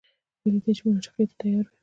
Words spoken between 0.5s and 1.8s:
له دې چې مناقشې ته تیار وي.